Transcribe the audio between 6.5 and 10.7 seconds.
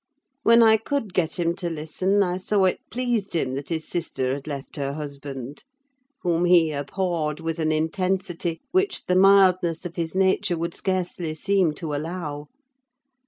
abhorred with an intensity which the mildness of his nature